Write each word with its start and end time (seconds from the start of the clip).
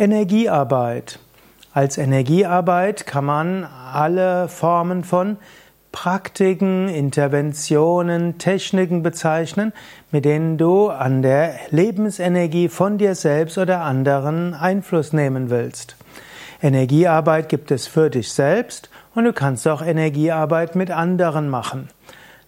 Energiearbeit. 0.00 1.18
Als 1.74 1.98
Energiearbeit 1.98 3.04
kann 3.04 3.26
man 3.26 3.64
alle 3.64 4.48
Formen 4.48 5.04
von 5.04 5.36
Praktiken, 5.92 6.88
Interventionen, 6.88 8.38
Techniken 8.38 9.02
bezeichnen, 9.02 9.74
mit 10.10 10.24
denen 10.24 10.56
du 10.56 10.88
an 10.88 11.20
der 11.20 11.54
Lebensenergie 11.68 12.70
von 12.70 12.96
dir 12.96 13.14
selbst 13.14 13.58
oder 13.58 13.82
anderen 13.82 14.54
Einfluss 14.54 15.12
nehmen 15.12 15.50
willst. 15.50 15.96
Energiearbeit 16.62 17.50
gibt 17.50 17.70
es 17.70 17.86
für 17.86 18.08
dich 18.08 18.32
selbst 18.32 18.88
und 19.14 19.24
du 19.24 19.34
kannst 19.34 19.68
auch 19.68 19.82
Energiearbeit 19.82 20.76
mit 20.76 20.90
anderen 20.90 21.50
machen. 21.50 21.90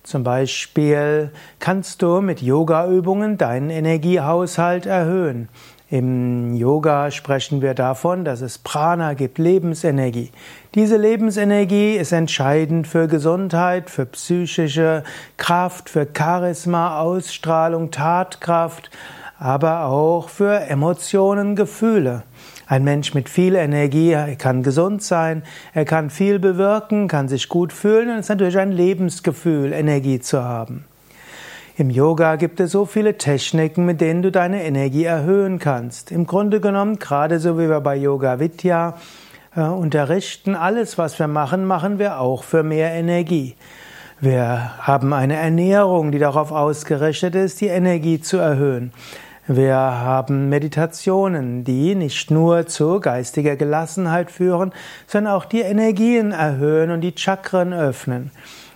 Zum 0.04 0.24
Beispiel 0.24 1.30
kannst 1.58 2.00
du 2.00 2.22
mit 2.22 2.40
Yoga-Übungen 2.40 3.36
deinen 3.36 3.68
Energiehaushalt 3.68 4.86
erhöhen. 4.86 5.50
Im 5.92 6.54
Yoga 6.54 7.10
sprechen 7.10 7.60
wir 7.60 7.74
davon, 7.74 8.24
dass 8.24 8.40
es 8.40 8.56
Prana 8.56 9.12
gibt, 9.12 9.36
Lebensenergie. 9.36 10.30
Diese 10.74 10.96
Lebensenergie 10.96 11.96
ist 11.96 12.12
entscheidend 12.12 12.86
für 12.86 13.08
Gesundheit, 13.08 13.90
für 13.90 14.06
psychische 14.06 15.04
Kraft, 15.36 15.90
für 15.90 16.08
Charisma, 16.16 16.98
Ausstrahlung, 16.98 17.90
Tatkraft, 17.90 18.90
aber 19.38 19.84
auch 19.84 20.30
für 20.30 20.60
Emotionen, 20.60 21.56
Gefühle. 21.56 22.22
Ein 22.66 22.84
Mensch 22.84 23.12
mit 23.12 23.28
viel 23.28 23.54
Energie 23.54 24.16
kann 24.38 24.62
gesund 24.62 25.02
sein, 25.02 25.42
er 25.74 25.84
kann 25.84 26.08
viel 26.08 26.38
bewirken, 26.38 27.06
kann 27.06 27.28
sich 27.28 27.50
gut 27.50 27.70
fühlen 27.70 28.08
und 28.08 28.14
es 28.14 28.20
ist 28.20 28.28
natürlich 28.30 28.56
ein 28.56 28.72
Lebensgefühl, 28.72 29.74
Energie 29.74 30.20
zu 30.20 30.42
haben. 30.42 30.86
Im 31.78 31.88
Yoga 31.88 32.36
gibt 32.36 32.60
es 32.60 32.72
so 32.72 32.84
viele 32.84 33.16
Techniken, 33.16 33.86
mit 33.86 34.02
denen 34.02 34.20
du 34.20 34.30
deine 34.30 34.62
Energie 34.62 35.04
erhöhen 35.04 35.58
kannst. 35.58 36.12
Im 36.12 36.26
Grunde 36.26 36.60
genommen, 36.60 36.98
gerade 36.98 37.38
so 37.38 37.58
wie 37.58 37.70
wir 37.70 37.80
bei 37.80 37.96
Yoga 37.96 38.38
Vidya 38.38 38.98
äh, 39.56 39.62
unterrichten, 39.62 40.54
alles, 40.54 40.98
was 40.98 41.18
wir 41.18 41.28
machen, 41.28 41.64
machen 41.64 41.98
wir 41.98 42.20
auch 42.20 42.44
für 42.44 42.62
mehr 42.62 42.92
Energie. 42.92 43.56
Wir 44.20 44.72
haben 44.80 45.14
eine 45.14 45.36
Ernährung, 45.36 46.12
die 46.12 46.18
darauf 46.18 46.52
ausgerichtet 46.52 47.34
ist, 47.34 47.62
die 47.62 47.68
Energie 47.68 48.20
zu 48.20 48.36
erhöhen. 48.36 48.92
Wir 49.46 49.74
haben 49.74 50.50
Meditationen, 50.50 51.64
die 51.64 51.94
nicht 51.94 52.30
nur 52.30 52.66
zu 52.66 53.00
geistiger 53.00 53.56
Gelassenheit 53.56 54.30
führen, 54.30 54.72
sondern 55.06 55.32
auch 55.32 55.46
die 55.46 55.62
Energien 55.62 56.32
erhöhen 56.32 56.90
und 56.90 57.00
die 57.00 57.14
Chakren 57.16 57.72
öffnen. 57.72 58.30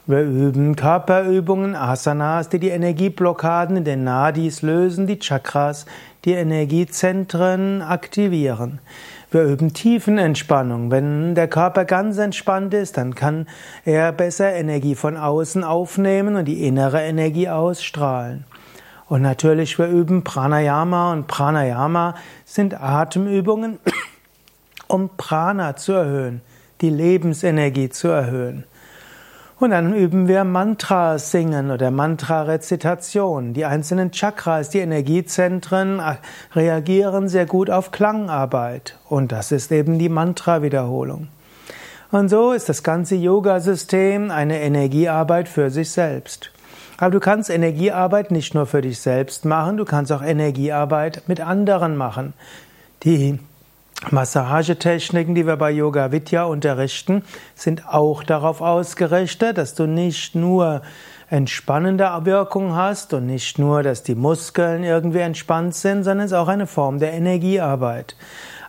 Wir 0.09 0.21
üben 0.21 0.77
Körperübungen, 0.77 1.75
Asanas, 1.75 2.49
die 2.49 2.61
die 2.61 2.69
Energieblockaden 2.69 3.79
in 3.79 3.83
den 3.83 4.05
Nadis 4.05 4.63
lösen, 4.63 5.09
die 5.09 5.19
Chakras, 5.19 5.85
die 6.25 6.35
Energiezentren 6.35 7.83
aktivieren. 7.83 8.79
Wir 9.33 9.43
üben 9.43 9.75
Tiefenentspannung. 9.75 10.93
Wenn 10.93 11.35
der 11.35 11.49
Körper 11.49 11.85
ganz 11.85 12.19
entspannt 12.19 12.73
ist, 12.73 12.99
dann 12.99 13.17
kann 13.17 13.49
er 13.85 14.13
besser 14.13 14.53
Energie 14.53 14.95
von 14.95 15.17
außen 15.17 15.65
aufnehmen 15.65 16.37
und 16.37 16.45
die 16.45 16.65
innere 16.69 17.03
Energie 17.03 17.49
ausstrahlen. 17.49 18.45
Und 19.09 19.23
natürlich, 19.23 19.77
wir 19.77 19.89
üben 19.89 20.23
Pranayama 20.23 21.15
und 21.15 21.27
Pranayama 21.27 22.15
sind 22.45 22.81
Atemübungen, 22.81 23.81
um 24.87 25.11
Prana 25.17 25.75
zu 25.75 25.95
erhöhen, 25.95 26.43
die 26.81 26.91
Lebensenergie 26.91 27.89
zu 27.89 28.07
erhöhen. 28.07 28.67
Und 29.59 29.71
dann 29.71 29.95
üben 29.95 30.29
wir 30.29 30.45
Mantra 30.45 31.19
singen 31.19 31.71
oder 31.71 31.91
Mantra-Rezitation. 31.91 33.55
Die 33.55 33.65
einzelnen 33.65 34.13
Chakras, 34.13 34.69
die 34.69 34.81
Energiezentren 34.81 35.99
äh, 35.99 36.17
reagieren 36.55 37.29
sehr 37.29 37.47
gut 37.47 37.71
auf 37.71 37.91
Klangarbeit. 37.91 38.99
Und 39.09 39.33
das 39.33 39.53
ist 39.53 39.73
eben 39.73 39.99
die 39.99 40.11
Mantra-Wiederholung. 40.11 41.29
Und 42.11 42.29
so 42.29 42.53
ist 42.53 42.69
das 42.69 42.83
ganze 42.83 43.15
Yoga-System 43.15 44.31
eine 44.31 44.61
Energiearbeit 44.61 45.49
für 45.49 45.71
sich 45.71 45.91
selbst. 45.91 46.53
Aber 46.99 47.11
du 47.11 47.21
kannst 47.21 47.49
Energiearbeit 47.49 48.31
nicht 48.31 48.55
nur 48.55 48.67
für 48.67 48.83
dich 48.83 49.01
selbst 49.01 49.47
machen, 49.47 49.79
du 49.79 49.87
kannst 49.87 50.13
auch 50.13 50.23
Energiearbeit 50.23 51.23
mit 51.29 51.41
anderen 51.41 51.97
machen. 51.97 52.35
Die 53.05 53.39
Massagetechniken, 54.11 55.35
die 55.35 55.47
wir 55.47 55.57
bei 55.57 55.71
Yoga 55.71 56.13
Vidya 56.13 56.45
unterrichten, 56.45 57.25
sind 57.55 57.89
auch 57.89 58.23
darauf 58.23 58.61
ausgerichtet, 58.61 59.59
dass 59.59 59.75
du 59.75 59.87
nicht 59.87 60.35
nur 60.35 60.83
entspannende 61.29 62.09
Wirkung 62.23 62.75
hast 62.77 63.15
und 63.15 63.27
nicht 63.27 63.59
nur, 63.59 63.83
dass 63.83 64.03
die 64.03 64.15
Muskeln 64.15 64.85
irgendwie 64.85 65.19
entspannt 65.19 65.75
sind, 65.75 66.05
sondern 66.05 66.27
es 66.27 66.33
ist 66.33 66.39
auch 66.39 66.49
eine 66.49 66.67
Form 66.67 66.99
der 66.99 67.15
Energiearbeit. 67.15 68.17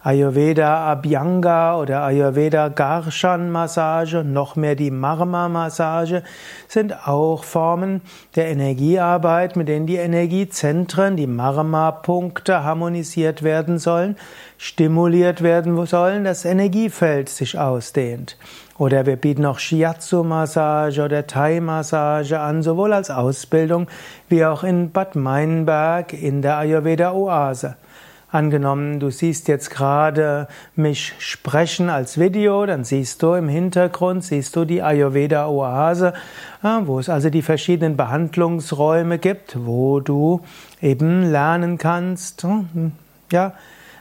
Ayurveda 0.08 0.90
Abhyanga 0.90 1.78
oder 1.78 2.04
Ayurveda 2.04 2.70
Garshan 2.70 3.52
Massage, 3.52 4.24
noch 4.24 4.56
mehr 4.56 4.76
die 4.76 4.90
Marma 4.90 5.50
Massage 5.50 6.24
sind 6.70 7.10
auch 7.10 7.44
Formen 7.44 8.00
der 8.38 8.48
Energiearbeit, 8.48 9.58
mit 9.58 9.68
denen 9.68 9.86
die 9.86 9.98
Energiezentren, 9.98 11.18
die 11.18 11.28
Marma 11.28 11.92
Punkte 11.92 12.64
harmonisiert 12.64 13.44
werden 13.44 13.80
sollen, 13.80 14.16
stimuliert 14.58 15.44
werden 15.44 15.86
sollen, 15.86 16.24
das 16.24 16.46
Energiefeld 16.46 17.28
sich 17.28 17.60
ausdehnt. 17.60 18.38
Oder 18.78 19.06
wir 19.06 19.18
bieten 19.18 19.46
auch 19.46 19.60
Shiatsu-Massage 19.60 21.04
oder 21.04 21.28
Thai-Massage 21.28 22.40
an, 22.40 22.64
sowohl 22.64 22.94
als 22.94 23.10
Ausbildung 23.10 23.88
wie 24.30 24.46
auch 24.46 24.64
in 24.64 24.92
Bad 24.92 25.18
Meinberg 25.18 26.14
in 26.14 26.42
der 26.42 26.60
Ayurveda-Oase. 26.60 27.76
Angenommen, 28.30 29.00
du 29.00 29.10
siehst 29.10 29.48
jetzt 29.48 29.70
gerade 29.70 30.50
mich 30.76 31.14
sprechen 31.18 31.90
als 31.90 32.20
Video, 32.20 32.66
dann 32.66 32.84
siehst 32.84 33.24
du 33.24 33.36
im 33.36 33.48
Hintergrund, 33.48 34.22
siehst 34.22 34.54
du 34.58 34.66
die 34.66 34.84
Ayurveda 34.84 35.48
Oase, 35.48 36.14
wo 36.62 37.00
es 37.00 37.08
also 37.08 37.30
die 37.30 37.42
verschiedenen 37.42 37.96
Behandlungsräume 37.96 39.18
gibt, 39.18 39.66
wo 39.66 40.02
du 40.02 40.42
eben 40.82 41.32
lernen 41.32 41.78
kannst, 41.78 42.44
hm, 42.44 42.92
ja, 43.32 43.54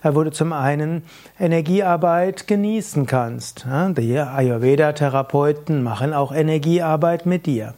wo 0.03 0.25
du 0.25 0.33
zum 0.33 0.53
einen 0.53 1.05
Energiearbeit 1.39 2.49
genießen 2.49 3.07
kannst. 3.07 3.65
Die 3.97 4.19
Ayurveda-Therapeuten 4.19 5.85
machen 5.85 6.13
auch 6.13 6.33
Energiearbeit 6.33 7.27
mit 7.27 7.47
dir. 7.47 7.75